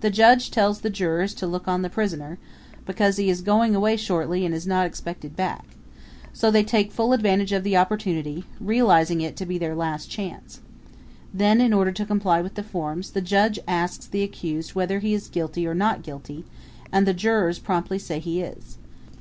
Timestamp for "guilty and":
16.04-17.04